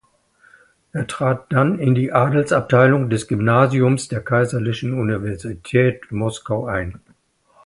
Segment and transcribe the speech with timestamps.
[0.93, 6.99] Er trat dann in die Adelsabteilung des Gymnasiums der Kaiserlichen Universität Moskau ein.